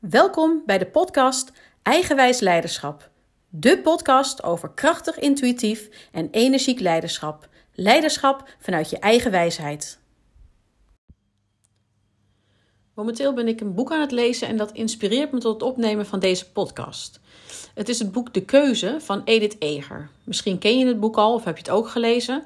Welkom 0.00 0.62
bij 0.66 0.78
de 0.78 0.86
podcast 0.86 1.52
Eigenwijs 1.82 2.40
Leiderschap. 2.40 3.10
De 3.48 3.78
podcast 3.78 4.42
over 4.42 4.70
krachtig, 4.70 5.18
intuïtief 5.18 5.88
en 6.12 6.28
energiek 6.30 6.80
leiderschap. 6.80 7.48
Leiderschap 7.74 8.48
vanuit 8.58 8.90
je 8.90 8.98
eigen 8.98 9.30
wijsheid. 9.30 9.98
Momenteel 12.94 13.32
ben 13.32 13.48
ik 13.48 13.60
een 13.60 13.74
boek 13.74 13.92
aan 13.92 14.00
het 14.00 14.10
lezen 14.10 14.48
en 14.48 14.56
dat 14.56 14.72
inspireert 14.72 15.32
me 15.32 15.38
tot 15.38 15.52
het 15.52 15.62
opnemen 15.62 16.06
van 16.06 16.20
deze 16.20 16.50
podcast. 16.50 17.20
Het 17.74 17.88
is 17.88 17.98
het 17.98 18.12
boek 18.12 18.34
De 18.34 18.44
Keuze 18.44 18.96
van 18.98 19.22
Edith 19.24 19.56
Eger. 19.58 20.10
Misschien 20.24 20.58
ken 20.58 20.78
je 20.78 20.86
het 20.86 21.00
boek 21.00 21.16
al 21.16 21.34
of 21.34 21.44
heb 21.44 21.56
je 21.56 21.62
het 21.62 21.72
ook 21.72 21.88
gelezen. 21.88 22.42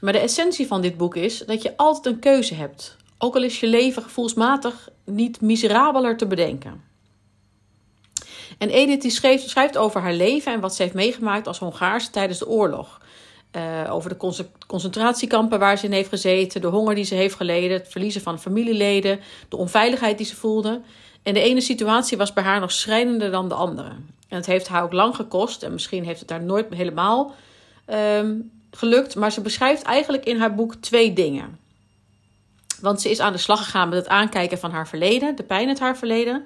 Maar 0.00 0.12
de 0.12 0.18
essentie 0.18 0.66
van 0.66 0.82
dit 0.82 0.96
boek 0.96 1.16
is 1.16 1.38
dat 1.38 1.62
je 1.62 1.76
altijd 1.76 2.14
een 2.14 2.20
keuze 2.20 2.54
hebt. 2.54 2.96
Ook 3.18 3.34
al 3.34 3.42
is 3.42 3.60
je 3.60 3.66
leven 3.66 4.02
gevoelsmatig 4.02 4.88
niet 5.04 5.40
miserabeler 5.40 6.16
te 6.16 6.26
bedenken. 6.26 6.82
En 8.58 8.68
Edith 8.68 9.02
die 9.02 9.10
schreef, 9.10 9.48
schrijft 9.48 9.76
over 9.76 10.00
haar 10.00 10.12
leven 10.12 10.52
en 10.52 10.60
wat 10.60 10.74
ze 10.74 10.82
heeft 10.82 10.94
meegemaakt 10.94 11.46
als 11.46 11.58
Hongaarse 11.58 12.10
tijdens 12.10 12.38
de 12.38 12.48
oorlog. 12.48 13.00
Uh, 13.56 13.94
over 13.94 14.10
de 14.10 14.46
concentratiekampen 14.66 15.58
waar 15.58 15.78
ze 15.78 15.86
in 15.86 15.92
heeft 15.92 16.08
gezeten, 16.08 16.60
de 16.60 16.66
honger 16.66 16.94
die 16.94 17.04
ze 17.04 17.14
heeft 17.14 17.34
geleden, 17.34 17.78
het 17.78 17.88
verliezen 17.88 18.20
van 18.20 18.38
familieleden, 18.38 19.20
de 19.48 19.56
onveiligheid 19.56 20.16
die 20.16 20.26
ze 20.26 20.36
voelde. 20.36 20.80
En 21.22 21.34
de 21.34 21.40
ene 21.40 21.60
situatie 21.60 22.16
was 22.16 22.32
bij 22.32 22.44
haar 22.44 22.60
nog 22.60 22.72
schrijnender 22.72 23.30
dan 23.30 23.48
de 23.48 23.54
andere. 23.54 23.88
En 24.28 24.36
het 24.36 24.46
heeft 24.46 24.68
haar 24.68 24.82
ook 24.82 24.92
lang 24.92 25.16
gekost 25.16 25.62
en 25.62 25.72
misschien 25.72 26.04
heeft 26.04 26.20
het 26.20 26.30
haar 26.30 26.42
nooit 26.42 26.74
helemaal 26.74 27.34
um, 28.18 28.50
gelukt. 28.70 29.14
Maar 29.14 29.32
ze 29.32 29.40
beschrijft 29.40 29.82
eigenlijk 29.82 30.24
in 30.24 30.38
haar 30.38 30.54
boek 30.54 30.74
twee 30.74 31.12
dingen. 31.12 31.58
Want 32.80 33.00
ze 33.00 33.10
is 33.10 33.20
aan 33.20 33.32
de 33.32 33.38
slag 33.38 33.64
gegaan 33.64 33.88
met 33.88 33.98
het 33.98 34.08
aankijken 34.08 34.58
van 34.58 34.70
haar 34.70 34.88
verleden, 34.88 35.36
de 35.36 35.42
pijn 35.42 35.68
uit 35.68 35.78
haar 35.78 35.96
verleden. 35.96 36.44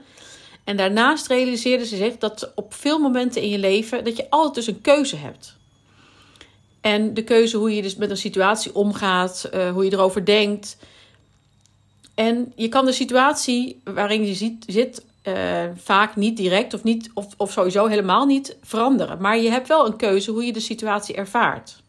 En 0.65 0.77
daarnaast 0.77 1.27
realiseerde 1.27 1.87
ze 1.87 1.97
zich 1.97 2.19
dat 2.19 2.53
op 2.55 2.75
veel 2.75 2.99
momenten 2.99 3.43
in 3.43 3.49
je 3.49 3.59
leven 3.59 4.05
dat 4.05 4.17
je 4.17 4.31
altijd 4.31 4.55
dus 4.55 4.67
een 4.67 4.81
keuze 4.81 5.17
hebt. 5.17 5.57
En 6.81 7.15
de 7.15 7.25
keuze 7.25 7.57
hoe 7.57 7.75
je 7.75 7.83
dus 7.83 7.97
met 7.97 8.11
een 8.11 8.17
situatie 8.17 8.75
omgaat, 8.75 9.51
uh, 9.55 9.71
hoe 9.71 9.85
je 9.85 9.93
erover 9.93 10.25
denkt. 10.25 10.77
En 12.15 12.53
je 12.57 12.69
kan 12.69 12.85
de 12.85 12.93
situatie 12.93 13.81
waarin 13.85 14.27
je 14.27 14.57
zit 14.67 15.05
uh, 15.23 15.35
vaak 15.77 16.17
niet 16.17 16.37
direct 16.37 16.75
of, 16.75 16.83
niet, 16.83 17.11
of, 17.15 17.27
of 17.37 17.53
sowieso 17.53 17.87
helemaal 17.87 18.27
niet 18.27 18.57
veranderen. 18.63 19.21
Maar 19.21 19.39
je 19.39 19.51
hebt 19.51 19.69
wel 19.69 19.87
een 19.87 19.97
keuze 19.97 20.31
hoe 20.31 20.45
je 20.45 20.53
de 20.53 20.61
situatie 20.61 21.15
ervaart. 21.15 21.83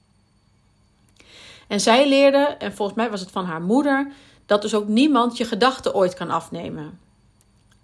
En 1.67 1.79
zij 1.79 2.07
leerde, 2.07 2.55
en 2.59 2.73
volgens 2.73 2.97
mij 2.97 3.09
was 3.09 3.19
het 3.19 3.31
van 3.31 3.45
haar 3.45 3.61
moeder, 3.61 4.11
dat 4.49 4.61
dus 4.61 4.73
ook 4.73 4.87
niemand 4.87 5.37
je 5.37 5.45
gedachten 5.45 5.93
ooit 5.95 6.13
kan 6.13 6.29
afnemen. 6.29 6.99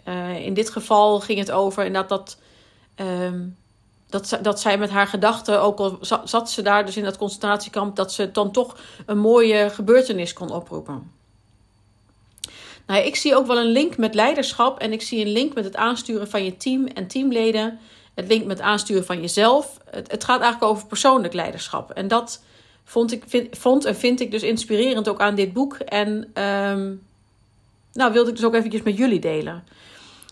Uh, 0.08 0.46
in 0.46 0.54
dit 0.54 0.70
geval 0.70 1.20
ging 1.20 1.40
het 1.40 1.52
over 1.52 1.86
en 1.86 1.94
dat, 1.94 2.10
dat, 2.10 2.38
um, 2.96 3.58
dat, 4.10 4.40
dat 4.42 4.60
zij 4.60 4.78
met 4.78 4.90
haar 4.90 5.08
gedachten, 5.08 5.62
ook 5.62 5.80
al 5.80 5.98
zat 6.24 6.52
ze 6.52 6.62
daar 6.62 6.86
dus 6.86 6.98
in 6.98 7.04
dat 7.04 7.18
concentratiekamp, 7.18 7.96
dat 7.96 8.14
ze 8.14 8.32
dan 8.32 8.52
toch 8.52 8.78
een 9.06 9.18
mooie 9.18 9.70
gebeurtenis 9.70 10.34
kon 10.34 10.52
oproepen. 10.52 11.12
Nou, 12.88 13.02
ik 13.02 13.16
zie 13.16 13.36
ook 13.36 13.48
wel 13.48 13.58
een 13.58 13.72
link 13.72 13.98
met 13.98 14.14
leiderschap 14.14 14.80
en 14.80 14.92
ik 14.92 15.02
zie 15.02 15.26
een 15.26 15.32
link 15.32 15.54
met 15.54 15.64
het 15.64 15.76
aansturen 15.76 16.30
van 16.30 16.44
je 16.44 16.58
team 16.58 16.88
en 16.88 17.08
teamleden. 17.08 17.80
Het 18.14 18.28
link 18.28 18.46
met 18.46 18.58
het 18.58 18.68
aansturen 18.68 19.06
van 19.06 19.22
jezelf. 19.22 19.78
Het, 19.90 20.12
het 20.12 20.24
gaat 20.24 20.42
eigenlijk 20.42 20.72
over 20.72 20.88
persoonlijk 20.88 21.34
leiderschap. 21.34 21.92
En 21.92 22.08
dat 22.08 22.42
vond, 22.86 23.12
ik, 23.12 23.48
vond 23.52 23.86
en 23.86 23.96
vind 23.96 24.20
ik 24.20 24.32
dus 24.32 24.44
inspirerend 24.44 25.10
ook 25.10 25.22
aan 25.22 25.36
dit 25.36 25.54
boek. 25.54 25.74
En 25.76 26.08
um, 26.44 27.02
nou, 27.94 28.14
wilde 28.14 28.30
ik 28.30 28.36
dus 28.36 28.46
ook 28.46 28.54
eventjes 28.54 28.82
met 28.82 28.98
jullie 28.98 29.20
delen. 29.20 29.64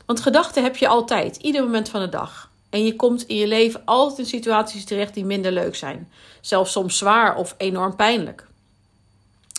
Want 0.06 0.20
gedachten 0.20 0.64
heb 0.64 0.78
je 0.78 0.88
altijd, 0.88 1.36
ieder 1.36 1.64
moment 1.64 1.90
van 1.90 2.02
de 2.02 2.10
dag. 2.10 2.52
En 2.70 2.86
je 2.86 2.96
komt 2.96 3.24
in 3.24 3.36
je 3.36 3.48
leven 3.48 3.82
altijd 3.86 4.20
in 4.20 4.26
situaties 4.26 4.86
terecht 4.86 5.14
die 5.14 5.26
minder 5.26 5.52
leuk 5.52 5.76
zijn. 5.76 6.12
Zelfs 6.42 6.72
soms 6.72 6.98
zwaar 6.98 7.36
of 7.36 7.56
enorm 7.58 7.96
pijnlijk. 7.96 8.48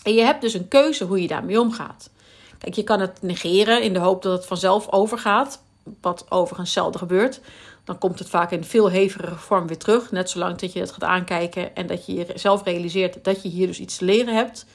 En 0.03 0.15
je 0.15 0.23
hebt 0.23 0.41
dus 0.41 0.55
een 0.55 0.69
keuze 0.69 1.05
hoe 1.05 1.23
je 1.23 1.29
daarmee 1.29 1.61
omgaat. 1.61 2.11
Kijk, 2.59 2.75
je 2.75 2.83
kan 2.83 3.01
het 3.01 3.23
negeren 3.23 3.83
in 3.83 3.93
de 3.93 3.99
hoop 3.99 4.23
dat 4.23 4.33
het 4.33 4.47
vanzelf 4.47 4.93
overgaat. 4.93 5.63
Wat 6.01 6.31
overigens 6.31 6.73
zelden 6.73 7.01
gebeurt. 7.01 7.41
Dan 7.85 7.99
komt 7.99 8.19
het 8.19 8.29
vaak 8.29 8.51
in 8.51 8.65
veel 8.65 8.91
hevigere 8.91 9.35
vorm 9.35 9.67
weer 9.67 9.79
terug. 9.79 10.11
Net 10.11 10.31
zolang 10.31 10.57
dat 10.57 10.73
je 10.73 10.81
het 10.81 10.93
gaat 10.93 11.05
aankijken 11.05 11.77
en 11.77 11.87
dat 11.87 12.07
je 12.07 12.15
jezelf 12.15 12.65
realiseert 12.65 13.25
dat 13.25 13.43
je 13.43 13.49
hier 13.49 13.67
dus 13.67 13.81
iets 13.81 13.97
te 13.97 14.05
leren 14.05 14.35
hebt. 14.35 14.67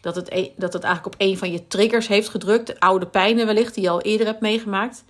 Dat 0.00 0.16
het, 0.16 0.30
e- 0.30 0.50
dat 0.56 0.72
het 0.72 0.82
eigenlijk 0.82 1.14
op 1.14 1.20
een 1.26 1.38
van 1.38 1.52
je 1.52 1.66
triggers 1.66 2.08
heeft 2.08 2.28
gedrukt. 2.28 2.80
Oude 2.80 3.06
pijnen 3.06 3.46
wellicht 3.46 3.74
die 3.74 3.82
je 3.82 3.90
al 3.90 4.00
eerder 4.00 4.26
hebt 4.26 4.40
meegemaakt. 4.40 5.04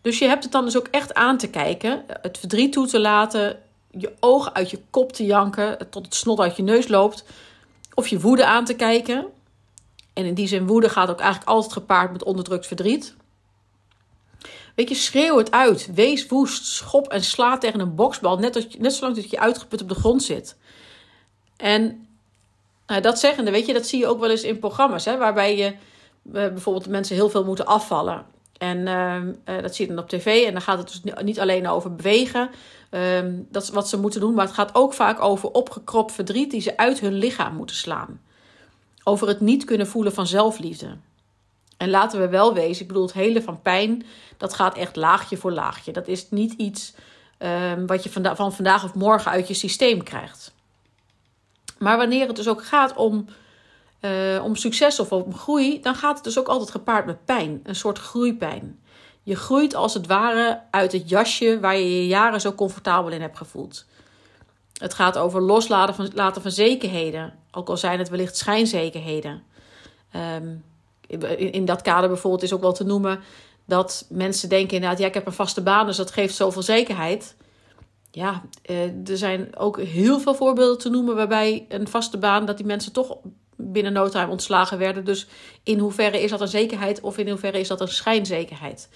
Dus 0.00 0.18
je 0.18 0.26
hebt 0.26 0.42
het 0.42 0.52
dan 0.52 0.64
dus 0.64 0.76
ook 0.76 0.88
echt 0.90 1.14
aan 1.14 1.38
te 1.38 1.48
kijken. 1.48 2.04
Het 2.22 2.38
verdriet 2.38 2.72
toe 2.72 2.86
te 2.86 3.00
laten. 3.00 3.58
Je 3.90 4.12
ogen 4.20 4.54
uit 4.54 4.70
je 4.70 4.80
kop 4.90 5.12
te 5.12 5.24
janken. 5.24 5.90
Tot 5.90 6.04
het 6.04 6.14
snot 6.14 6.40
uit 6.40 6.56
je 6.56 6.62
neus 6.62 6.88
loopt. 6.88 7.24
Of 7.94 8.08
je 8.08 8.20
woede 8.20 8.46
aan 8.46 8.64
te 8.64 8.74
kijken. 8.74 9.26
En 10.12 10.24
in 10.24 10.34
die 10.34 10.48
zin, 10.48 10.66
woede 10.66 10.88
gaat 10.88 11.10
ook 11.10 11.20
eigenlijk 11.20 11.50
altijd 11.50 11.72
gepaard 11.72 12.12
met 12.12 12.24
onderdrukt 12.24 12.66
verdriet. 12.66 13.14
Weet 14.78 14.88
je, 14.88 14.94
schreeuw 14.94 15.38
het 15.38 15.50
uit. 15.50 15.88
Wees 15.94 16.26
woest. 16.26 16.64
Schop 16.64 17.08
en 17.08 17.24
sla 17.24 17.58
tegen 17.58 17.80
een 17.80 17.94
boksbal. 17.94 18.38
Net, 18.38 18.56
als, 18.56 18.66
net 18.78 18.92
zolang 18.92 19.16
dat 19.16 19.30
je 19.30 19.40
uitgeput 19.40 19.82
op 19.82 19.88
de 19.88 19.94
grond 19.94 20.22
zit. 20.22 20.56
En 21.56 22.06
nou, 22.86 23.00
dat 23.00 23.18
zeggende, 23.18 23.50
weet 23.50 23.66
je, 23.66 23.72
dat 23.72 23.86
zie 23.86 23.98
je 23.98 24.06
ook 24.06 24.20
wel 24.20 24.30
eens 24.30 24.42
in 24.42 24.58
programma's. 24.58 25.04
Hè, 25.04 25.16
waarbij 25.16 25.56
je 25.56 25.74
bijvoorbeeld 26.22 26.88
mensen 26.88 27.14
heel 27.14 27.30
veel 27.30 27.44
moeten 27.44 27.66
afvallen. 27.66 28.24
En 28.58 28.78
uh, 28.78 29.62
dat 29.62 29.74
zie 29.74 29.86
je 29.88 29.94
dan 29.94 30.02
op 30.02 30.08
tv. 30.08 30.46
En 30.46 30.52
dan 30.52 30.62
gaat 30.62 30.78
het 30.78 30.88
dus 30.88 31.14
niet 31.22 31.40
alleen 31.40 31.68
over 31.68 31.94
bewegen. 31.94 32.50
Uh, 32.90 33.20
dat 33.50 33.62
is 33.62 33.70
wat 33.70 33.88
ze 33.88 34.00
moeten 34.00 34.20
doen. 34.20 34.34
Maar 34.34 34.46
het 34.46 34.54
gaat 34.54 34.74
ook 34.74 34.92
vaak 34.92 35.20
over 35.20 35.50
opgekropt 35.50 36.12
verdriet 36.12 36.50
die 36.50 36.60
ze 36.60 36.76
uit 36.76 37.00
hun 37.00 37.14
lichaam 37.14 37.54
moeten 37.54 37.76
slaan. 37.76 38.20
Over 39.04 39.28
het 39.28 39.40
niet 39.40 39.64
kunnen 39.64 39.86
voelen 39.86 40.12
van 40.12 40.26
zelfliefde. 40.26 40.96
En 41.78 41.90
laten 41.90 42.20
we 42.20 42.28
wel 42.28 42.54
wezen, 42.54 42.82
ik 42.82 42.88
bedoel, 42.88 43.02
het 43.02 43.12
hele 43.12 43.42
van 43.42 43.62
pijn, 43.62 44.06
dat 44.36 44.54
gaat 44.54 44.76
echt 44.76 44.96
laagje 44.96 45.36
voor 45.36 45.52
laagje. 45.52 45.92
Dat 45.92 46.08
is 46.08 46.30
niet 46.30 46.52
iets 46.52 46.94
uh, 47.38 47.72
wat 47.86 48.02
je 48.02 48.10
vanda 48.10 48.36
van 48.36 48.52
vandaag 48.52 48.84
of 48.84 48.94
morgen 48.94 49.30
uit 49.30 49.48
je 49.48 49.54
systeem 49.54 50.02
krijgt. 50.02 50.54
Maar 51.78 51.96
wanneer 51.96 52.26
het 52.26 52.36
dus 52.36 52.48
ook 52.48 52.64
gaat 52.64 52.94
om, 52.94 53.26
uh, 54.00 54.44
om 54.44 54.56
succes 54.56 55.00
of 55.00 55.12
om 55.12 55.34
groei, 55.34 55.80
dan 55.80 55.94
gaat 55.94 56.14
het 56.14 56.24
dus 56.24 56.38
ook 56.38 56.48
altijd 56.48 56.70
gepaard 56.70 57.06
met 57.06 57.24
pijn. 57.24 57.60
Een 57.64 57.74
soort 57.74 57.98
groeipijn. 57.98 58.80
Je 59.22 59.36
groeit 59.36 59.74
als 59.74 59.94
het 59.94 60.06
ware 60.06 60.60
uit 60.70 60.92
het 60.92 61.08
jasje 61.08 61.60
waar 61.60 61.76
je 61.76 61.94
je 61.94 62.06
jaren 62.06 62.40
zo 62.40 62.52
comfortabel 62.52 63.10
in 63.10 63.20
hebt 63.20 63.36
gevoeld. 63.36 63.86
Het 64.72 64.94
gaat 64.94 65.18
over 65.18 65.42
loslaten 65.42 65.94
van, 65.94 66.10
laten 66.14 66.42
van 66.42 66.50
zekerheden, 66.50 67.34
ook 67.50 67.68
al 67.68 67.76
zijn 67.76 67.98
het 67.98 68.08
wellicht 68.08 68.36
schijnzekerheden. 68.36 69.42
Um, 70.16 70.64
in, 71.36 71.64
dat 71.64 71.82
kader 71.82 72.08
bijvoorbeeld 72.08 72.42
is 72.42 72.52
ook 72.52 72.60
wel 72.60 72.72
te 72.72 72.84
noemen 72.84 73.20
dat 73.64 74.06
mensen 74.08 74.48
denken 74.48 74.74
inderdaad, 74.74 74.98
ja, 74.98 75.06
ik 75.06 75.14
heb 75.14 75.26
een 75.26 75.32
vaste 75.32 75.62
baan, 75.62 75.86
dus 75.86 75.96
dat 75.96 76.10
geeft 76.10 76.34
zoveel 76.34 76.62
zekerheid 76.62 77.34
ja, 78.10 78.42
eh, 78.62 79.08
er 79.08 79.16
zijn 79.16 79.56
ook 79.56 79.80
heel 79.80 80.20
veel 80.20 80.34
voorbeelden 80.34 80.78
te 80.78 80.90
noemen 80.90 81.16
waarbij 81.16 81.66
een 81.68 81.88
vaste 81.88 82.18
baan, 82.18 82.46
dat 82.46 82.56
die 82.56 82.66
mensen 82.66 82.92
toch 82.92 83.16
binnen 83.56 83.92
no 83.92 84.08
time 84.08 84.30
ontslagen 84.30 84.78
werden. 84.78 85.04
Dus 85.04 85.26
in 85.62 85.78
hoeverre 85.78 86.22
is 86.22 86.30
dat 86.30 86.40
een 86.40 86.48
zekerheid 86.48 87.00
of 87.00 87.18
in 87.18 87.28
hoeverre 87.28 87.60
is 87.60 87.68
dat 87.68 87.80
een 87.80 87.88
schijnzekerheid? 87.88 88.88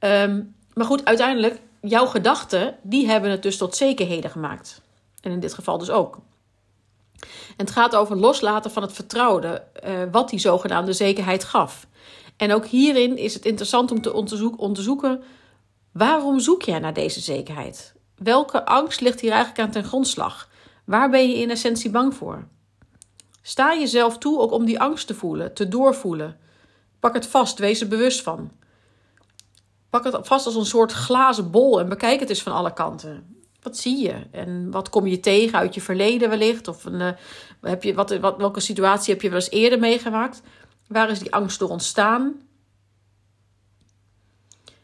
Um, 0.00 0.54
maar 0.74 0.86
goed, 0.86 1.04
uiteindelijk, 1.04 1.60
jouw 1.80 2.06
gedachten, 2.06 2.76
die 2.82 3.06
hebben 3.06 3.30
het 3.30 3.42
dus 3.42 3.56
tot 3.56 3.76
zekerheden 3.76 4.30
gemaakt. 4.30 4.80
En 5.20 5.30
in 5.30 5.40
dit 5.40 5.54
geval 5.54 5.78
dus 5.78 5.90
ook. 5.90 6.18
En 7.56 7.64
het 7.64 7.70
gaat 7.70 7.94
over 7.94 8.16
loslaten 8.16 8.70
van 8.70 8.82
het 8.82 8.92
vertrouwde, 8.92 9.64
uh, 9.86 9.92
wat 10.10 10.28
die 10.28 10.38
zogenaamde 10.38 10.92
zekerheid 10.92 11.44
gaf. 11.44 11.86
En 12.36 12.52
ook 12.52 12.66
hierin 12.66 13.16
is 13.16 13.34
het 13.34 13.44
interessant 13.44 13.90
om 13.90 14.00
te 14.00 14.12
onderzoeken 14.56 15.22
waarom 15.92 16.40
zoek 16.40 16.62
jij 16.62 16.78
naar 16.78 16.94
deze 16.94 17.20
zekerheid? 17.20 17.94
Welke 18.16 18.64
angst 18.64 19.00
ligt 19.00 19.20
hier 19.20 19.30
eigenlijk 19.30 19.60
aan 19.60 19.70
ten 19.70 19.84
grondslag? 19.84 20.48
Waar 20.84 21.10
ben 21.10 21.28
je 21.28 21.36
in 21.36 21.50
essentie 21.50 21.90
bang 21.90 22.14
voor? 22.14 22.46
Sta 23.42 23.74
jezelf 23.74 24.18
toe 24.18 24.38
ook 24.38 24.52
om 24.52 24.64
die 24.64 24.80
angst 24.80 25.06
te 25.06 25.14
voelen, 25.14 25.54
te 25.54 25.68
doorvoelen. 25.68 26.38
Pak 27.00 27.14
het 27.14 27.26
vast, 27.26 27.58
wees 27.58 27.80
er 27.80 27.88
bewust 27.88 28.22
van. 28.22 28.50
Pak 29.90 30.04
het 30.04 30.26
vast 30.26 30.46
als 30.46 30.54
een 30.54 30.66
soort 30.66 30.92
glazen 30.92 31.50
bol 31.50 31.80
en 31.80 31.88
bekijk 31.88 32.20
het 32.20 32.28
eens 32.28 32.42
van 32.42 32.52
alle 32.52 32.72
kanten. 32.72 33.31
Wat 33.62 33.76
zie 33.76 34.02
je? 34.02 34.14
En 34.30 34.70
wat 34.70 34.88
kom 34.88 35.06
je 35.06 35.20
tegen 35.20 35.58
uit 35.58 35.74
je 35.74 35.80
verleden 35.80 36.28
wellicht? 36.28 36.68
Of 36.68 36.84
een, 36.84 37.00
uh, 37.00 37.10
heb 37.60 37.82
je, 37.82 37.94
wat, 37.94 38.18
wat, 38.18 38.36
welke 38.36 38.60
situatie 38.60 39.12
heb 39.12 39.22
je 39.22 39.28
wel 39.28 39.38
eens 39.38 39.50
eerder 39.50 39.78
meegemaakt? 39.78 40.42
Waar 40.88 41.10
is 41.10 41.18
die 41.18 41.34
angst 41.34 41.58
door 41.58 41.68
ontstaan? 41.68 42.40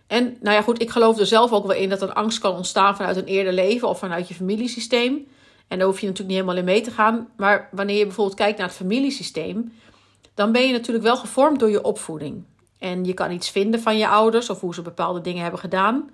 En 0.07 0.37
nou 0.41 0.57
ja, 0.57 0.63
goed, 0.63 0.83
ik 0.83 0.91
geloof 0.91 1.19
er 1.19 1.27
zelf 1.27 1.53
ook 1.53 1.67
wel 1.67 1.77
in 1.77 1.89
dat 1.89 2.03
een 2.03 2.13
angst 2.13 2.39
kan 2.39 2.55
ontstaan 2.55 2.97
vanuit 2.97 3.17
een 3.17 3.25
eerder 3.25 3.53
leven 3.53 3.89
of 3.89 3.99
vanuit 3.99 4.29
je 4.29 4.35
familiesysteem. 4.35 5.27
En 5.69 5.79
daar 5.79 5.87
hoef 5.87 6.01
je 6.01 6.07
natuurlijk 6.07 6.37
niet 6.37 6.47
helemaal 6.47 6.57
in 6.57 6.75
mee 6.75 6.81
te 6.81 6.91
gaan. 6.91 7.29
Maar 7.37 7.69
wanneer 7.73 7.99
je 7.99 8.07
bijvoorbeeld 8.07 8.37
kijkt 8.37 8.59
naar 8.59 8.67
het 8.67 8.77
familiesysteem, 8.77 9.73
dan 10.35 10.53
ben 10.53 10.67
je 10.67 10.73
natuurlijk 10.73 11.05
wel 11.05 11.17
gevormd 11.17 11.61
door 11.61 11.71
je 11.71 11.85
opvoeding. 11.85 12.45
En 12.79 13.05
je 13.05 13.15
kan 13.15 13.31
iets 13.31 13.51
vinden 13.51 13.81
van 13.81 13.99
je 13.99 14.09
ouders 14.09 14.51
of 14.51 14.61
hoe 14.61 14.75
ze 14.75 14.83
bepaalde 14.83 15.21
dingen 15.21 15.43
hebben 15.43 15.61
gedaan. 15.61 16.11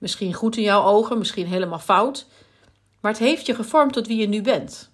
Misschien 0.00 0.34
goed 0.34 0.56
in 0.56 0.62
jouw 0.62 0.82
ogen, 0.82 1.18
misschien 1.18 1.46
helemaal 1.46 1.78
fout. 1.78 2.26
Maar 3.00 3.10
het 3.10 3.20
heeft 3.20 3.46
je 3.46 3.54
gevormd 3.54 3.92
tot 3.92 4.06
wie 4.06 4.20
je 4.20 4.28
nu 4.28 4.42
bent. 4.42 4.90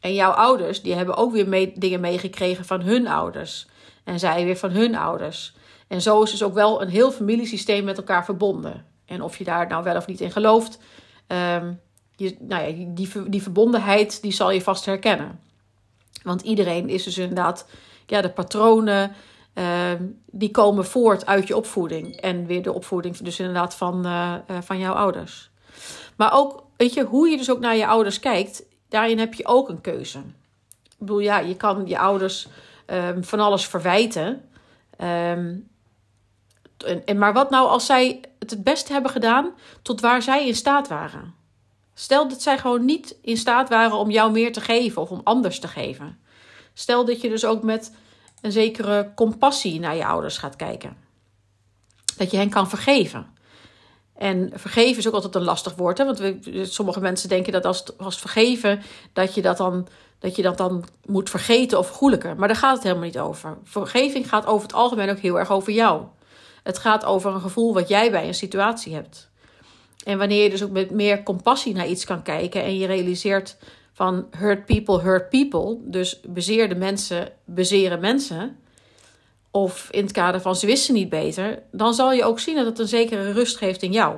En 0.00 0.14
jouw 0.14 0.30
ouders, 0.30 0.82
die 0.82 0.94
hebben 0.94 1.16
ook 1.16 1.32
weer 1.32 1.48
mee, 1.48 1.72
dingen 1.78 2.00
meegekregen 2.00 2.64
van 2.64 2.80
hun 2.80 3.08
ouders. 3.08 3.66
En 4.04 4.18
zij 4.18 4.44
weer 4.44 4.56
van 4.56 4.70
hun 4.70 4.96
ouders. 4.96 5.54
En 5.88 6.02
zo 6.02 6.22
is 6.22 6.30
dus 6.30 6.42
ook 6.42 6.54
wel 6.54 6.82
een 6.82 6.88
heel 6.88 7.10
familiesysteem 7.10 7.84
met 7.84 7.96
elkaar 7.96 8.24
verbonden. 8.24 8.86
En 9.04 9.22
of 9.22 9.38
je 9.38 9.44
daar 9.44 9.66
nou 9.66 9.84
wel 9.84 9.96
of 9.96 10.06
niet 10.06 10.20
in 10.20 10.30
gelooft, 10.30 10.78
ehm, 11.26 11.72
je, 12.16 12.36
nou 12.40 12.66
ja, 12.66 12.86
die, 12.94 13.28
die 13.28 13.42
verbondenheid 13.42 14.22
die 14.22 14.32
zal 14.32 14.50
je 14.50 14.62
vast 14.62 14.84
herkennen. 14.84 15.40
Want 16.22 16.42
iedereen 16.42 16.88
is 16.88 17.02
dus 17.02 17.18
inderdaad, 17.18 17.66
ja, 18.06 18.20
de 18.20 18.30
patronen, 18.30 19.12
ehm, 19.58 20.04
die 20.26 20.50
komen 20.50 20.84
voort 20.84 21.26
uit 21.26 21.46
je 21.48 21.56
opvoeding. 21.56 22.16
En 22.16 22.46
weer 22.46 22.62
de 22.62 22.72
opvoeding 22.72 23.16
dus 23.16 23.38
inderdaad 23.38 23.74
van, 23.74 24.06
uh, 24.06 24.34
van 24.60 24.78
jouw 24.78 24.94
ouders. 24.94 25.50
Maar 26.16 26.32
ook, 26.32 26.64
weet 26.76 26.94
je, 26.94 27.04
hoe 27.04 27.28
je 27.28 27.36
dus 27.36 27.50
ook 27.50 27.60
naar 27.60 27.76
je 27.76 27.86
ouders 27.86 28.20
kijkt, 28.20 28.62
daarin 28.88 29.18
heb 29.18 29.34
je 29.34 29.46
ook 29.46 29.68
een 29.68 29.80
keuze. 29.80 30.18
Ik 30.84 30.96
bedoel, 30.98 31.18
ja, 31.18 31.38
je 31.38 31.56
kan 31.56 31.86
je 31.86 31.98
ouders 31.98 32.48
um, 32.86 33.24
van 33.24 33.40
alles 33.40 33.66
verwijten. 33.66 34.48
Um, 35.00 35.68
en, 37.04 37.18
maar 37.18 37.32
wat 37.32 37.50
nou 37.50 37.68
als 37.68 37.86
zij 37.86 38.20
het 38.38 38.50
het 38.50 38.64
beste 38.64 38.92
hebben 38.92 39.10
gedaan 39.10 39.50
tot 39.82 40.00
waar 40.00 40.22
zij 40.22 40.46
in 40.46 40.54
staat 40.54 40.88
waren? 40.88 41.34
Stel 41.94 42.28
dat 42.28 42.42
zij 42.42 42.58
gewoon 42.58 42.84
niet 42.84 43.16
in 43.22 43.36
staat 43.36 43.68
waren 43.68 43.96
om 43.96 44.10
jou 44.10 44.32
meer 44.32 44.52
te 44.52 44.60
geven 44.60 45.02
of 45.02 45.10
om 45.10 45.20
anders 45.24 45.58
te 45.60 45.68
geven. 45.68 46.18
Stel 46.74 47.04
dat 47.04 47.20
je 47.20 47.28
dus 47.28 47.44
ook 47.44 47.62
met 47.62 47.92
een 48.42 48.52
zekere 48.52 49.12
compassie 49.14 49.80
naar 49.80 49.96
je 49.96 50.06
ouders 50.06 50.38
gaat 50.38 50.56
kijken. 50.56 50.96
Dat 52.16 52.30
je 52.30 52.36
hen 52.36 52.50
kan 52.50 52.68
vergeven. 52.68 53.26
En 54.18 54.50
vergeven 54.54 54.98
is 54.98 55.08
ook 55.08 55.14
altijd 55.14 55.34
een 55.34 55.42
lastig 55.42 55.74
woord. 55.74 55.98
Hè? 55.98 56.04
Want 56.04 56.20
sommige 56.62 57.00
mensen 57.00 57.28
denken 57.28 57.52
dat 57.52 57.64
als, 57.98 58.18
vergeven, 58.18 58.82
dat 59.12 59.34
je 59.34 59.42
dat, 59.42 59.56
dan, 59.56 59.88
dat 60.18 60.36
je 60.36 60.42
dat 60.42 60.56
dan 60.56 60.84
moet 61.06 61.30
vergeten 61.30 61.78
of 61.78 61.86
vergoelijken. 61.86 62.36
Maar 62.36 62.48
daar 62.48 62.56
gaat 62.56 62.74
het 62.74 62.82
helemaal 62.82 63.04
niet 63.04 63.18
over. 63.18 63.58
Vergeving 63.64 64.28
gaat 64.28 64.46
over 64.46 64.66
het 64.66 64.76
algemeen 64.76 65.10
ook 65.10 65.18
heel 65.18 65.38
erg 65.38 65.50
over 65.50 65.72
jou. 65.72 66.02
Het 66.62 66.78
gaat 66.78 67.04
over 67.04 67.34
een 67.34 67.40
gevoel 67.40 67.74
wat 67.74 67.88
jij 67.88 68.10
bij 68.10 68.26
een 68.26 68.34
situatie 68.34 68.94
hebt. 68.94 69.30
En 70.04 70.18
wanneer 70.18 70.42
je 70.42 70.50
dus 70.50 70.62
ook 70.62 70.70
met 70.70 70.90
meer 70.90 71.22
compassie 71.22 71.74
naar 71.74 71.86
iets 71.86 72.04
kan 72.04 72.22
kijken 72.22 72.62
en 72.62 72.78
je 72.78 72.86
realiseert 72.86 73.56
van 73.98 74.26
hurt 74.36 74.64
people, 74.64 75.00
hurt 75.00 75.28
people, 75.28 75.78
dus 75.80 76.20
bezeerde 76.20 76.74
mensen, 76.74 77.32
bezeren 77.44 78.00
mensen, 78.00 78.56
of 79.50 79.88
in 79.90 80.02
het 80.02 80.12
kader 80.12 80.40
van 80.40 80.56
ze 80.56 80.66
wisten 80.66 80.94
niet 80.94 81.08
beter, 81.08 81.62
dan 81.72 81.94
zal 81.94 82.12
je 82.12 82.24
ook 82.24 82.40
zien 82.40 82.56
dat 82.56 82.66
het 82.66 82.78
een 82.78 82.88
zekere 82.88 83.32
rust 83.32 83.56
geeft 83.56 83.82
in 83.82 83.92
jou. 83.92 84.16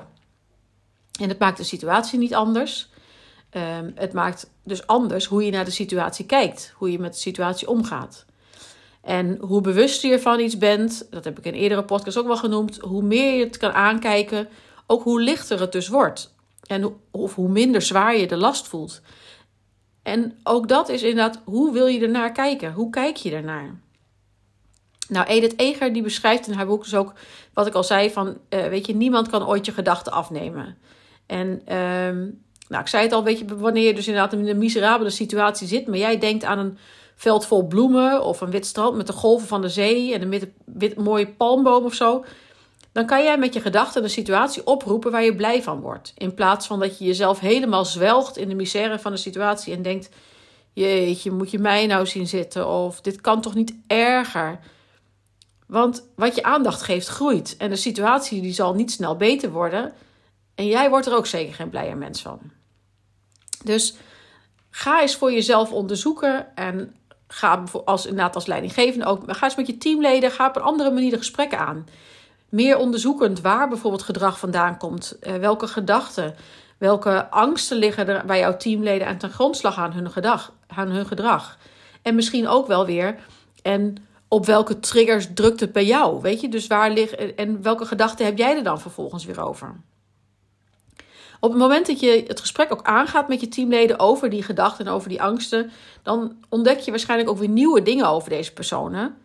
En 1.20 1.28
het 1.28 1.38
maakt 1.38 1.56
de 1.56 1.64
situatie 1.64 2.18
niet 2.18 2.34
anders. 2.34 2.88
Um, 3.52 3.92
het 3.94 4.12
maakt 4.12 4.50
dus 4.64 4.86
anders 4.86 5.24
hoe 5.24 5.44
je 5.44 5.50
naar 5.50 5.64
de 5.64 5.70
situatie 5.70 6.26
kijkt, 6.26 6.72
hoe 6.76 6.92
je 6.92 6.98
met 6.98 7.12
de 7.12 7.18
situatie 7.18 7.68
omgaat. 7.68 8.24
En 9.02 9.38
hoe 9.40 9.60
bewuster 9.60 10.10
je 10.10 10.20
van 10.20 10.40
iets 10.40 10.58
bent, 10.58 11.06
dat 11.10 11.24
heb 11.24 11.38
ik 11.38 11.44
in 11.44 11.54
eerdere 11.54 11.84
podcast 11.84 12.18
ook 12.18 12.26
wel 12.26 12.36
genoemd, 12.36 12.76
hoe 12.76 13.02
meer 13.02 13.36
je 13.36 13.44
het 13.44 13.56
kan 13.56 13.72
aankijken, 13.72 14.48
ook 14.86 15.02
hoe 15.02 15.20
lichter 15.20 15.60
het 15.60 15.72
dus 15.72 15.88
wordt. 15.88 16.34
En 16.66 16.94
of 17.10 17.34
hoe 17.34 17.48
minder 17.48 17.82
zwaar 17.82 18.16
je 18.16 18.26
de 18.26 18.36
last 18.36 18.68
voelt. 18.68 19.00
En 20.02 20.38
ook 20.42 20.68
dat 20.68 20.88
is 20.88 21.02
inderdaad, 21.02 21.40
hoe 21.44 21.72
wil 21.72 21.86
je 21.86 22.00
ernaar 22.00 22.32
kijken? 22.32 22.72
Hoe 22.72 22.90
kijk 22.90 23.16
je 23.16 23.34
ernaar? 23.34 23.80
Nou, 25.08 25.26
Edith 25.26 25.58
Eger 25.60 25.92
die 25.92 26.02
beschrijft 26.02 26.46
in 26.46 26.54
haar 26.54 26.66
boek 26.66 26.84
dus 26.84 26.94
ook 26.94 27.12
wat 27.54 27.66
ik 27.66 27.74
al 27.74 27.84
zei 27.84 28.10
van, 28.10 28.26
uh, 28.28 28.66
weet 28.66 28.86
je, 28.86 28.94
niemand 28.94 29.28
kan 29.28 29.46
ooit 29.46 29.66
je 29.66 29.72
gedachten 29.72 30.12
afnemen. 30.12 30.78
En 31.26 31.76
um, 31.76 32.42
nou, 32.68 32.82
ik 32.82 32.88
zei 32.88 33.02
het 33.02 33.12
al, 33.12 33.24
weet 33.24 33.38
je, 33.38 33.44
wanneer 33.56 33.86
je 33.86 33.94
dus 33.94 34.06
inderdaad 34.06 34.32
in 34.32 34.48
een 34.48 34.58
miserabele 34.58 35.10
situatie 35.10 35.68
zit, 35.68 35.86
maar 35.86 35.98
jij 35.98 36.18
denkt 36.18 36.44
aan 36.44 36.58
een 36.58 36.78
veld 37.14 37.46
vol 37.46 37.66
bloemen 37.66 38.24
of 38.24 38.40
een 38.40 38.50
wit 38.50 38.66
strand 38.66 38.96
met 38.96 39.06
de 39.06 39.12
golven 39.12 39.48
van 39.48 39.60
de 39.60 39.68
zee 39.68 40.14
en 40.14 40.32
een 40.32 40.52
wit, 40.64 40.96
mooie 40.96 41.28
palmboom 41.28 41.84
of 41.84 41.94
zo. 41.94 42.24
Dan 42.92 43.06
kan 43.06 43.22
jij 43.22 43.38
met 43.38 43.54
je 43.54 43.60
gedachten 43.60 44.02
een 44.02 44.10
situatie 44.10 44.66
oproepen 44.66 45.10
waar 45.10 45.22
je 45.22 45.34
blij 45.34 45.62
van 45.62 45.80
wordt. 45.80 46.12
In 46.16 46.34
plaats 46.34 46.66
van 46.66 46.80
dat 46.80 46.98
je 46.98 47.04
jezelf 47.04 47.38
helemaal 47.38 47.84
zwelgt 47.84 48.36
in 48.36 48.48
de 48.48 48.54
misère 48.54 48.98
van 48.98 49.12
de 49.12 49.18
situatie 49.18 49.74
en 49.74 49.82
denkt: 49.82 50.08
Jeetje, 50.72 51.30
moet 51.30 51.50
je 51.50 51.58
mij 51.58 51.86
nou 51.86 52.06
zien 52.06 52.26
zitten? 52.26 52.68
Of 52.68 53.00
dit 53.00 53.20
kan 53.20 53.40
toch 53.40 53.54
niet 53.54 53.74
erger? 53.86 54.58
Want 55.66 56.08
wat 56.14 56.34
je 56.34 56.42
aandacht 56.42 56.82
geeft, 56.82 57.08
groeit. 57.08 57.56
En 57.56 57.70
de 57.70 57.76
situatie 57.76 58.42
die 58.42 58.52
zal 58.52 58.74
niet 58.74 58.90
snel 58.90 59.16
beter 59.16 59.50
worden. 59.50 59.92
En 60.54 60.66
jij 60.66 60.90
wordt 60.90 61.06
er 61.06 61.16
ook 61.16 61.26
zeker 61.26 61.54
geen 61.54 61.70
blijer 61.70 61.96
mens 61.96 62.22
van. 62.22 62.40
Dus 63.64 63.94
ga 64.70 65.00
eens 65.00 65.16
voor 65.16 65.32
jezelf 65.32 65.72
onderzoeken. 65.72 66.56
En 66.56 66.96
ga 67.28 67.64
als, 67.84 68.06
inderdaad 68.06 68.34
als 68.34 68.46
leidinggevende 68.46 69.06
ook. 69.06 69.22
Ga 69.26 69.44
eens 69.44 69.56
met 69.56 69.66
je 69.66 69.78
teamleden. 69.78 70.30
Ga 70.30 70.48
op 70.48 70.56
een 70.56 70.62
andere 70.62 70.90
manier 70.90 71.10
de 71.10 71.16
gesprekken 71.16 71.58
aan. 71.58 71.86
Meer 72.50 72.76
onderzoekend 72.76 73.40
waar 73.40 73.68
bijvoorbeeld 73.68 74.02
gedrag 74.02 74.38
vandaan 74.38 74.76
komt. 74.76 75.18
Eh, 75.20 75.34
welke 75.34 75.66
gedachten, 75.66 76.34
welke 76.78 77.30
angsten 77.30 77.76
liggen 77.76 78.08
er 78.08 78.26
bij 78.26 78.38
jouw 78.38 78.56
teamleden 78.56 79.06
aan 79.06 79.18
ten 79.18 79.30
grondslag 79.30 79.78
aan 79.78 79.92
hun, 79.92 80.10
gedag, 80.10 80.52
aan 80.66 80.88
hun 80.88 81.06
gedrag. 81.06 81.58
En 82.02 82.14
misschien 82.14 82.48
ook 82.48 82.66
wel 82.66 82.86
weer. 82.86 83.18
En 83.62 83.96
op 84.28 84.46
welke 84.46 84.80
triggers 84.80 85.28
drukt 85.34 85.60
het 85.60 85.72
bij 85.72 85.84
jou? 85.84 86.20
Weet 86.20 86.40
je, 86.40 86.48
dus 86.48 86.66
waar 86.66 86.90
liggen 86.90 87.36
en 87.36 87.62
welke 87.62 87.84
gedachten 87.84 88.24
heb 88.24 88.38
jij 88.38 88.56
er 88.56 88.62
dan 88.62 88.80
vervolgens 88.80 89.24
weer 89.24 89.40
over? 89.40 89.80
Op 91.40 91.50
het 91.50 91.58
moment 91.60 91.86
dat 91.86 92.00
je 92.00 92.24
het 92.26 92.40
gesprek 92.40 92.72
ook 92.72 92.82
aangaat 92.82 93.28
met 93.28 93.40
je 93.40 93.48
teamleden 93.48 93.98
over 93.98 94.30
die 94.30 94.42
gedachten 94.42 94.86
en 94.86 94.92
over 94.92 95.08
die 95.08 95.22
angsten, 95.22 95.70
dan 96.02 96.36
ontdek 96.48 96.78
je 96.78 96.90
waarschijnlijk 96.90 97.30
ook 97.30 97.38
weer 97.38 97.48
nieuwe 97.48 97.82
dingen 97.82 98.08
over 98.08 98.28
deze 98.28 98.52
personen. 98.52 99.16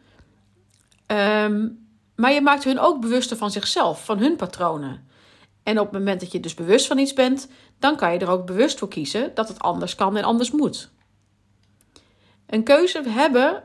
Ehm, 1.05 1.67
maar 2.15 2.33
je 2.33 2.41
maakt 2.41 2.63
hun 2.63 2.79
ook 2.79 3.01
bewuster 3.01 3.37
van 3.37 3.51
zichzelf, 3.51 4.05
van 4.05 4.17
hun 4.17 4.35
patronen. 4.35 5.07
En 5.63 5.79
op 5.79 5.85
het 5.85 5.99
moment 5.99 6.19
dat 6.19 6.31
je 6.31 6.39
dus 6.39 6.53
bewust 6.53 6.87
van 6.87 6.97
iets 6.97 7.13
bent, 7.13 7.47
dan 7.79 7.95
kan 7.95 8.13
je 8.13 8.19
er 8.19 8.29
ook 8.29 8.45
bewust 8.45 8.79
voor 8.79 8.87
kiezen 8.87 9.31
dat 9.33 9.47
het 9.47 9.59
anders 9.59 9.95
kan 9.95 10.17
en 10.17 10.23
anders 10.23 10.51
moet. 10.51 10.89
Een 12.45 12.63
keuze 12.63 13.01
hebben 13.09 13.63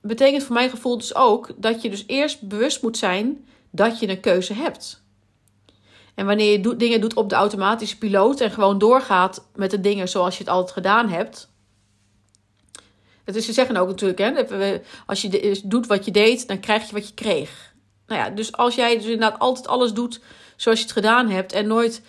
betekent 0.00 0.42
voor 0.42 0.54
mijn 0.54 0.70
gevoel 0.70 0.98
dus 0.98 1.14
ook 1.14 1.50
dat 1.56 1.82
je 1.82 1.90
dus 1.90 2.04
eerst 2.06 2.48
bewust 2.48 2.82
moet 2.82 2.96
zijn 2.96 3.46
dat 3.70 3.98
je 3.98 4.08
een 4.08 4.20
keuze 4.20 4.54
hebt. 4.54 5.02
En 6.14 6.26
wanneer 6.26 6.52
je 6.52 6.76
dingen 6.76 7.00
doet 7.00 7.14
op 7.14 7.28
de 7.28 7.34
automatische 7.34 7.98
piloot 7.98 8.40
en 8.40 8.50
gewoon 8.50 8.78
doorgaat 8.78 9.46
met 9.54 9.70
de 9.70 9.80
dingen 9.80 10.08
zoals 10.08 10.36
je 10.36 10.42
het 10.42 10.52
altijd 10.52 10.72
gedaan 10.72 11.08
hebt. 11.08 11.49
Is, 13.36 13.44
ze 13.44 13.52
zeggen 13.52 13.76
ook 13.76 13.88
natuurlijk, 13.88 14.18
hè, 14.18 14.80
als 15.06 15.22
je 15.22 15.60
doet 15.64 15.86
wat 15.86 16.04
je 16.04 16.10
deed, 16.10 16.48
dan 16.48 16.60
krijg 16.60 16.86
je 16.86 16.92
wat 16.92 17.08
je 17.08 17.14
kreeg. 17.14 17.74
Nou 18.06 18.20
ja, 18.20 18.30
dus 18.30 18.52
als 18.52 18.74
jij 18.74 18.94
dus 18.94 19.04
inderdaad 19.04 19.38
altijd 19.38 19.68
alles 19.68 19.92
doet 19.92 20.20
zoals 20.56 20.78
je 20.78 20.84
het 20.84 20.94
gedaan 20.94 21.28
hebt 21.28 21.52
en 21.52 21.66
nooit 21.66 22.02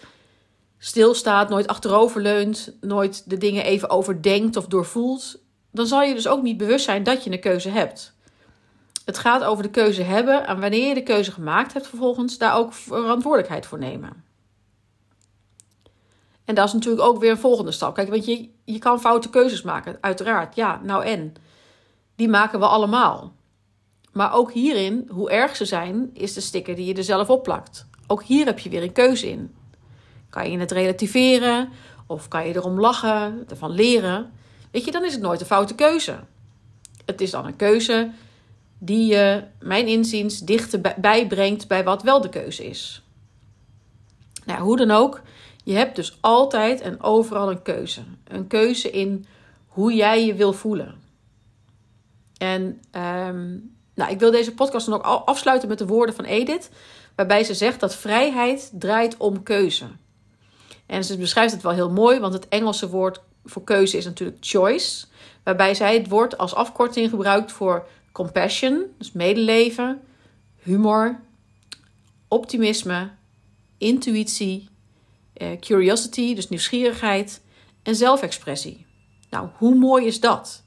stilstaat, 0.77 1.49
nooit 1.49 1.67
achteroverleunt, 1.67 2.77
nooit 2.81 3.29
de 3.29 3.37
dingen 3.37 3.63
even 3.63 3.89
overdenkt 3.89 4.55
of 4.55 4.65
doorvoelt, 4.65 5.39
dan 5.71 5.87
zal 5.87 6.01
je 6.01 6.13
dus 6.13 6.27
ook 6.27 6.41
niet 6.41 6.57
bewust 6.57 6.85
zijn 6.85 7.03
dat 7.03 7.23
je 7.23 7.31
een 7.31 7.39
keuze 7.39 7.69
hebt. 7.69 8.13
Het 9.05 9.17
gaat 9.17 9.43
over 9.43 9.63
de 9.63 9.69
keuze 9.69 10.01
hebben 10.01 10.47
en 10.47 10.59
wanneer 10.59 10.87
je 10.87 10.93
de 10.93 11.03
keuze 11.03 11.31
gemaakt 11.31 11.73
hebt, 11.73 11.87
vervolgens 11.87 12.37
daar 12.37 12.55
ook 12.55 12.73
verantwoordelijkheid 12.73 13.65
voor 13.65 13.79
nemen. 13.79 14.23
En 16.51 16.57
dat 16.57 16.67
is 16.67 16.73
natuurlijk 16.73 17.03
ook 17.07 17.19
weer 17.19 17.31
een 17.31 17.37
volgende 17.37 17.71
stap. 17.71 17.95
Kijk, 17.95 18.09
want 18.09 18.25
je, 18.25 18.49
je 18.63 18.79
kan 18.79 18.99
foute 18.99 19.29
keuzes 19.29 19.61
maken, 19.61 19.97
uiteraard. 20.01 20.55
Ja, 20.55 20.79
nou 20.83 21.05
en. 21.05 21.33
Die 22.15 22.29
maken 22.29 22.59
we 22.59 22.65
allemaal. 22.65 23.33
Maar 24.11 24.33
ook 24.33 24.51
hierin, 24.51 25.07
hoe 25.09 25.29
erg 25.29 25.55
ze 25.55 25.65
zijn, 25.65 26.09
is 26.13 26.33
de 26.33 26.41
sticker 26.41 26.75
die 26.75 26.85
je 26.85 26.93
er 26.93 27.03
zelf 27.03 27.29
op 27.29 27.43
plakt. 27.43 27.85
Ook 28.07 28.23
hier 28.23 28.45
heb 28.45 28.59
je 28.59 28.69
weer 28.69 28.83
een 28.83 28.91
keuze 28.91 29.29
in. 29.29 29.55
Kan 30.29 30.51
je 30.51 30.59
het 30.59 30.71
relativeren 30.71 31.69
of 32.07 32.27
kan 32.27 32.47
je 32.47 32.55
erom 32.55 32.79
lachen, 32.79 33.43
ervan 33.49 33.71
leren? 33.71 34.31
Weet 34.71 34.85
je, 34.85 34.91
dan 34.91 35.05
is 35.05 35.13
het 35.13 35.21
nooit 35.21 35.39
een 35.39 35.45
foute 35.45 35.75
keuze. 35.75 36.19
Het 37.05 37.21
is 37.21 37.31
dan 37.31 37.45
een 37.45 37.55
keuze 37.55 38.11
die 38.77 39.05
je, 39.05 39.43
mijn 39.59 39.87
inziens, 39.87 40.39
dichterbij 40.39 41.27
brengt 41.27 41.67
bij 41.67 41.83
wat 41.83 42.03
wel 42.03 42.21
de 42.21 42.29
keuze 42.29 42.65
is. 42.65 43.03
Nou, 44.45 44.61
hoe 44.61 44.77
dan 44.77 44.91
ook, 44.91 45.21
je 45.63 45.73
hebt 45.73 45.95
dus 45.95 46.17
altijd 46.21 46.81
en 46.81 47.01
overal 47.01 47.51
een 47.51 47.61
keuze. 47.61 48.01
Een 48.23 48.47
keuze 48.47 48.91
in 48.91 49.25
hoe 49.67 49.93
jij 49.93 50.25
je 50.25 50.33
wil 50.33 50.53
voelen. 50.53 50.95
En 52.37 52.81
um, 52.91 53.75
nou, 53.93 54.11
ik 54.11 54.19
wil 54.19 54.31
deze 54.31 54.53
podcast 54.53 54.85
dan 54.85 55.03
ook 55.03 55.25
afsluiten 55.25 55.69
met 55.69 55.77
de 55.77 55.85
woorden 55.85 56.15
van 56.15 56.25
Edith, 56.25 56.69
waarbij 57.15 57.43
ze 57.43 57.53
zegt 57.53 57.79
dat 57.79 57.95
vrijheid 57.95 58.71
draait 58.73 59.17
om 59.17 59.43
keuze. 59.43 59.85
En 60.85 61.03
ze 61.03 61.17
beschrijft 61.17 61.53
het 61.53 61.61
wel 61.61 61.71
heel 61.71 61.91
mooi, 61.91 62.19
want 62.19 62.33
het 62.33 62.47
Engelse 62.47 62.89
woord 62.89 63.21
voor 63.45 63.63
keuze 63.63 63.97
is 63.97 64.05
natuurlijk 64.05 64.37
choice. 64.39 65.05
Waarbij 65.43 65.75
zij 65.75 65.97
het 65.97 66.07
woord 66.07 66.37
als 66.37 66.53
afkorting 66.53 67.09
gebruikt 67.09 67.51
voor 67.51 67.87
compassion, 68.11 68.85
dus 68.97 69.11
medeleven, 69.11 70.01
humor, 70.57 71.19
optimisme, 72.27 73.09
intuïtie, 73.77 74.69
curiosity, 75.59 76.35
dus 76.35 76.49
nieuwsgierigheid 76.49 77.41
en 77.83 77.95
zelfexpressie. 77.95 78.85
Nou, 79.29 79.47
hoe 79.57 79.75
mooi 79.75 80.05
is 80.05 80.19
dat? 80.19 80.63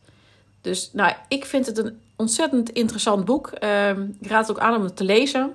Dus 0.60 0.90
nou, 0.92 1.12
ik 1.28 1.44
vind 1.44 1.66
het 1.66 1.78
een 1.78 1.98
ontzettend 2.16 2.70
interessant 2.70 3.24
boek. 3.24 3.48
Ehm, 3.48 4.02
ik 4.20 4.28
raad 4.28 4.48
het 4.48 4.56
ook 4.56 4.62
aan 4.62 4.76
om 4.76 4.82
het 4.82 4.96
te 4.96 5.04
lezen. 5.04 5.52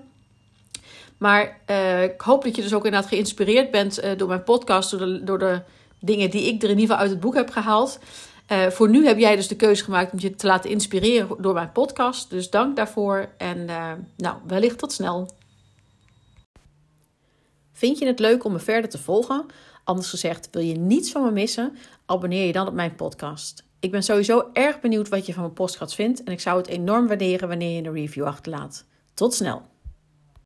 Maar 1.18 1.60
uh, 1.70 2.04
ik 2.04 2.22
hoop 2.22 2.44
dat 2.44 2.56
je 2.56 2.62
dus 2.62 2.74
ook 2.74 2.86
inderdaad 2.86 3.10
geïnspireerd 3.10 3.72
bent 3.72 4.04
uh, 4.04 4.12
door 4.18 4.28
mijn 4.28 4.44
podcast, 4.44 4.92
door 4.92 5.00
de, 5.00 5.24
door 5.24 5.40
de 5.40 5.62
dingen 6.00 6.30
die 6.30 6.48
ik 6.48 6.64
er 6.64 6.70
in 6.70 6.80
ieder 6.80 6.82
geval 6.82 6.98
uit 6.98 7.10
het 7.10 7.20
boek 7.20 7.36
heb 7.36 7.50
gehaald. 7.50 8.00
Voor 8.70 8.90
nu 8.90 9.06
heb 9.06 9.18
jij 9.18 9.36
dus 9.36 9.48
de 9.48 9.56
keuze 9.56 9.84
gemaakt 9.84 10.12
om 10.12 10.20
je 10.20 10.36
te 10.36 10.48
laten 10.48 10.70
inspireren 10.70 11.36
door 11.40 11.54
mijn 11.54 11.72
podcast. 11.72 12.30
Dus 12.30 12.50
dank 12.50 12.76
daarvoor 12.76 13.30
en 13.38 13.66
nou, 14.16 14.36
wellicht 14.48 14.78
tot 14.78 14.92
snel. 14.92 15.30
Vind 17.80 18.00
je 18.00 18.06
het 18.06 18.20
leuk 18.20 18.44
om 18.44 18.52
me 18.52 18.60
verder 18.60 18.90
te 18.90 18.98
volgen? 18.98 19.46
Anders 19.84 20.10
gezegd, 20.10 20.48
wil 20.52 20.62
je 20.62 20.74
niets 20.74 21.12
van 21.12 21.24
me 21.24 21.32
missen? 21.32 21.78
Abonneer 22.06 22.46
je 22.46 22.52
dan 22.52 22.68
op 22.68 22.74
mijn 22.74 22.96
podcast. 22.96 23.64
Ik 23.80 23.92
ben 23.92 24.04
sowieso 24.04 24.50
erg 24.54 24.80
benieuwd 24.80 25.10
wat 25.10 25.26
je 25.26 25.34
van 25.34 25.42
mijn 25.42 25.54
podcast 25.54 25.96
vindt 25.96 26.24
en 26.24 26.32
ik 26.32 26.40
zou 26.40 26.58
het 26.58 26.68
enorm 26.68 27.08
waarderen 27.08 27.48
wanneer 27.48 27.76
je 27.76 27.88
een 27.88 27.94
review 27.94 28.26
achterlaat. 28.26 28.86
Tot 29.14 29.34
snel! 29.34 29.62